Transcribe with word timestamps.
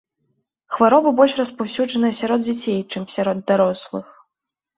Хвароба 0.75 1.09
больш 1.19 1.35
распаўсюджаная 1.41 2.11
сярод 2.21 2.39
дзяцей, 2.47 2.81
чым 2.95 3.07
сярод 3.19 3.37
дарослых. 3.53 4.05